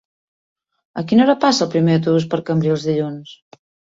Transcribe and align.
A 1.01 1.03
quina 1.11 1.23
hora 1.25 1.35
passa 1.43 1.61
el 1.65 1.69
primer 1.75 1.97
autobús 1.99 2.27
per 2.31 2.39
Cambrils 2.47 2.87
dilluns? 2.87 3.37